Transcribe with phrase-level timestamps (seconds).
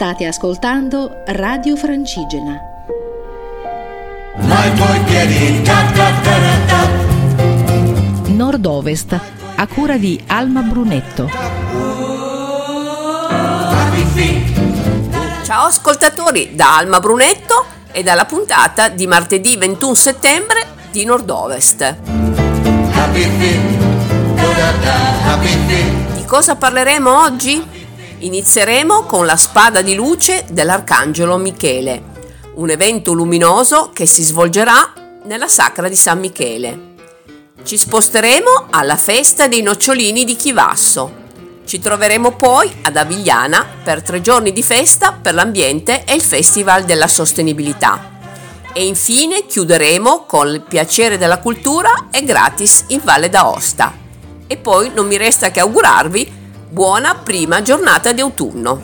[0.00, 2.58] State ascoltando Radio Francigena.
[8.28, 9.20] Nord-Ovest,
[9.56, 11.28] a cura di Alma Brunetto.
[15.42, 21.96] Ciao ascoltatori da Alma Brunetto e dalla puntata di martedì 21 settembre di Nord-Ovest.
[26.14, 27.79] Di cosa parleremo oggi?
[28.22, 32.02] Inizieremo con la spada di luce dell'Arcangelo Michele,
[32.56, 34.92] un evento luminoso che si svolgerà
[35.24, 36.88] nella sacra di San Michele.
[37.64, 41.10] Ci sposteremo alla festa dei nocciolini di Chivasso.
[41.64, 46.84] Ci troveremo poi ad Avigliana per tre giorni di festa per l'ambiente e il Festival
[46.84, 48.18] della Sostenibilità.
[48.74, 53.96] E infine chiuderemo con il piacere della cultura e gratis in Valle d'Aosta.
[54.46, 56.39] E poi non mi resta che augurarvi
[56.72, 58.80] Buona prima giornata di autunno.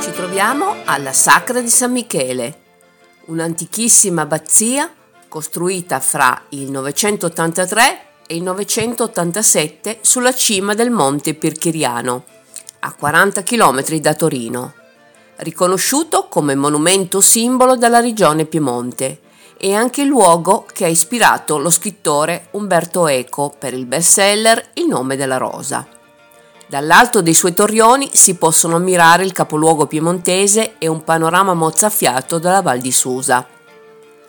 [0.00, 2.58] Ci troviamo alla Sacra di San Michele,
[3.26, 4.92] un'antichissima abbazia
[5.28, 12.34] costruita fra il 983 e il 987 sulla cima del monte Pirchiriano
[12.80, 14.74] a 40 km da Torino,
[15.36, 19.20] riconosciuto come monumento simbolo della regione Piemonte
[19.58, 25.16] e anche luogo che ha ispirato lo scrittore Umberto Eco per il bestseller Il nome
[25.16, 25.86] della rosa.
[26.68, 32.60] Dall'alto dei suoi torrioni si possono ammirare il capoluogo piemontese e un panorama mozzafiato dalla
[32.60, 33.46] Val di Susa.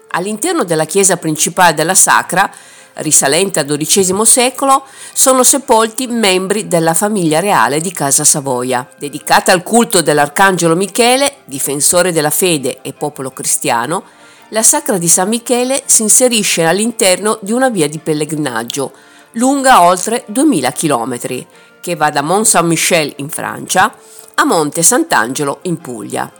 [0.09, 2.49] All'interno della chiesa principale della Sacra
[2.97, 8.87] risalente al XII secolo, sono sepolti membri della famiglia reale di Casa Savoia.
[8.97, 14.03] Dedicata al culto dell'Arcangelo Michele, difensore della fede e popolo cristiano,
[14.49, 18.91] la Sacra di San Michele si inserisce all'interno di una via di pellegrinaggio
[19.33, 21.45] lunga oltre 2000 km,
[21.81, 23.93] che va da Mont Saint-Michel in Francia
[24.35, 26.31] a Monte Sant'Angelo in Puglia.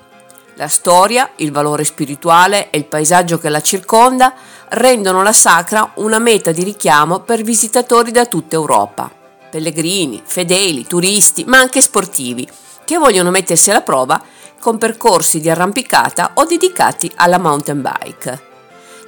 [0.59, 4.33] La storia, il valore spirituale e il paesaggio che la circonda
[4.69, 9.11] rendono la sacra una meta di richiamo per visitatori da tutta Europa,
[9.51, 12.49] pellegrini, fedeli, turisti, ma anche sportivi,
[12.85, 14.19] che vogliono mettersi alla prova
[14.59, 18.45] con percorsi di arrampicata o dedicati alla mountain bike.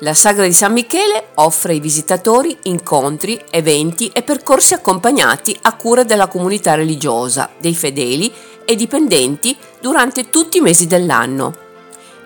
[0.02, 6.04] La Sagra di San Michele offre ai visitatori incontri, eventi e percorsi accompagnati a cura
[6.04, 8.32] della comunità religiosa, dei fedeli
[8.70, 11.58] e dipendenti durante tutti i mesi dell'anno.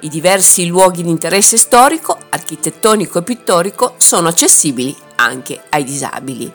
[0.02, 6.52] I diversi luoghi di interesse storico, architettonico e pittorico sono accessibili anche ai disabili.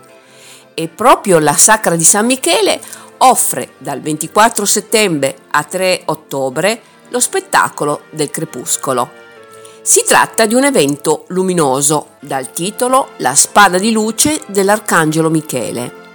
[0.75, 2.79] E proprio la Sacra di San Michele
[3.17, 9.09] offre dal 24 settembre a 3 ottobre lo spettacolo del crepuscolo.
[9.81, 16.08] Si tratta di un evento luminoso dal titolo La spada di luce dell'Arcangelo Michele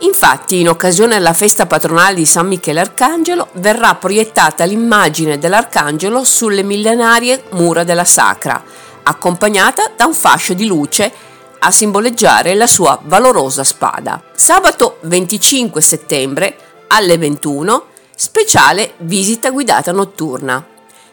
[0.00, 6.62] Infatti, in occasione della festa patronale di San Michele Arcangelo, verrà proiettata l'immagine dell'Arcangelo sulle
[6.62, 8.62] millenarie mura della Sacra,
[9.02, 11.10] accompagnata da un fascio di luce
[11.58, 14.22] a simboleggiare la sua valorosa spada.
[14.34, 16.56] Sabato 25 settembre
[16.86, 20.64] alle 21, speciale visita guidata notturna.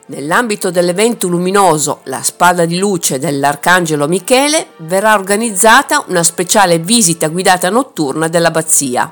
[0.07, 7.71] Nell'ambito dell'evento luminoso La spada di luce dell'Arcangelo Michele verrà organizzata una speciale visita guidata
[7.71, 9.11] notturna dell'abbazia.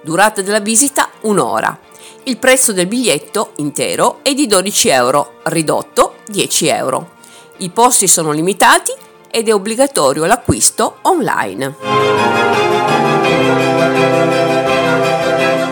[0.00, 1.78] Durata della visita un'ora.
[2.22, 7.10] Il prezzo del biglietto intero è di 12 euro, ridotto 10 euro.
[7.58, 8.92] I posti sono limitati
[9.30, 11.74] ed è obbligatorio l'acquisto online.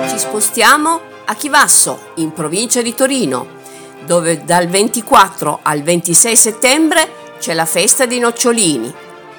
[0.09, 3.57] Ci spostiamo a Chivasso, in provincia di Torino
[4.05, 8.93] dove dal 24 al 26 settembre c'è la festa dei nocciolini,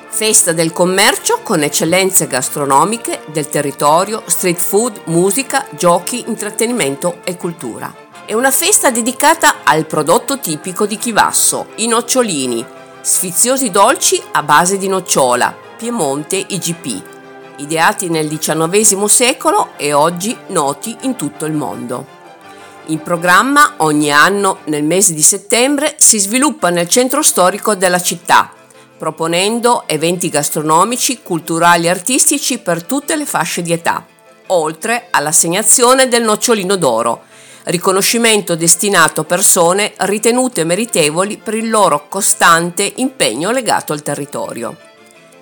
[0.10, 7.94] festa del commercio con eccellenze gastronomiche del territorio, street food, musica, giochi, intrattenimento e cultura.
[8.26, 12.66] È una festa dedicata al prodotto tipico di Chivasso, i nocciolini,
[13.02, 17.04] sfiziosi dolci a base di nocciola, Piemonte IGP,
[17.58, 22.19] ideati nel XIX secolo e oggi noti in tutto il mondo.
[22.90, 28.52] In programma ogni anno nel mese di settembre si sviluppa nel centro storico della città,
[28.98, 34.04] proponendo eventi gastronomici, culturali e artistici per tutte le fasce di età,
[34.48, 37.26] oltre all'assegnazione del nocciolino d'oro,
[37.66, 44.76] riconoscimento destinato a persone ritenute meritevoli per il loro costante impegno legato al territorio.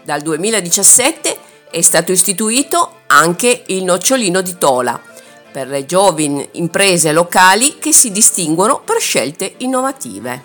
[0.03, 1.37] Dal 2017
[1.71, 5.15] è stato istituito anche il nocciolino di Tola,
[5.57, 10.43] per le giovani imprese locali che si distinguono per scelte innovative.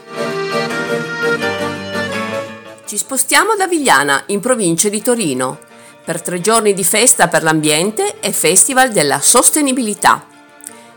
[2.86, 5.58] Ci spostiamo da Vigliana, in provincia di Torino,
[6.02, 10.24] per tre giorni di festa per l'ambiente e Festival della Sostenibilità.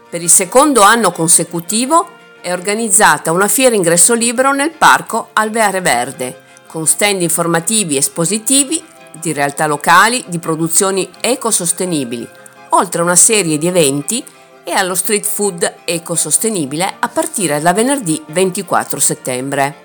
[0.10, 2.08] Per il secondo anno consecutivo
[2.40, 8.82] è organizzata una fiera ingresso libero nel parco Alveare Verde, con stand informativi e espositivi
[9.20, 12.35] di realtà locali di produzioni ecosostenibili,
[12.76, 14.24] oltre a una serie di eventi
[14.64, 19.84] e allo street food ecosostenibile a partire da venerdì 24 settembre.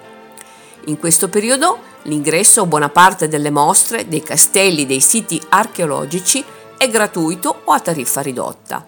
[0.86, 6.44] In questo periodo l'ingresso a buona parte delle mostre, dei castelli, dei siti archeologici
[6.78, 8.86] è gratuito o a tariffa ridotta.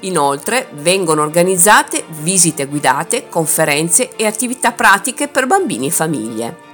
[0.00, 6.67] Inoltre vengono organizzate visite guidate, conferenze e attività pratiche per bambini e famiglie.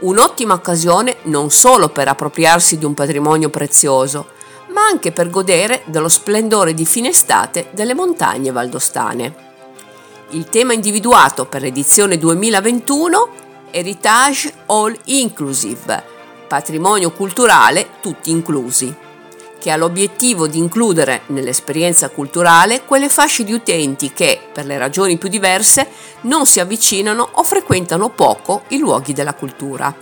[0.00, 4.26] Un'ottima occasione non solo per appropriarsi di un patrimonio prezioso,
[4.68, 9.34] ma anche per godere dello splendore di fine estate delle montagne valdostane.
[10.30, 13.28] Il tema individuato per l'edizione 2021
[13.70, 16.02] è Heritage All Inclusive,
[16.48, 19.03] patrimonio culturale tutti inclusi
[19.64, 25.16] che ha l'obiettivo di includere nell'esperienza culturale quelle fasce di utenti che, per le ragioni
[25.16, 25.88] più diverse,
[26.24, 29.94] non si avvicinano o frequentano poco i luoghi della cultura.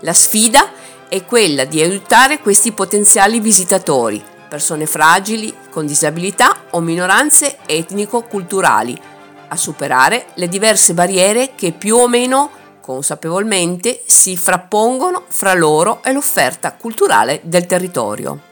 [0.00, 0.72] La sfida
[1.08, 9.00] è quella di aiutare questi potenziali visitatori, persone fragili, con disabilità o minoranze etnico-culturali,
[9.48, 12.50] a superare le diverse barriere che più o meno
[12.82, 18.50] consapevolmente si frappongono fra loro e l'offerta culturale del territorio.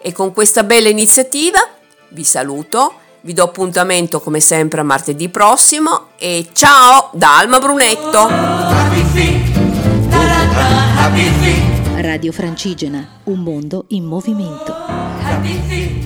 [0.00, 1.58] E con questa bella iniziativa
[2.10, 8.28] vi saluto, vi do appuntamento come sempre a martedì prossimo e ciao da Alma Brunetto.
[11.96, 14.72] Radio Francigena, un mondo in movimento.
[14.72, 15.98] Happy feet.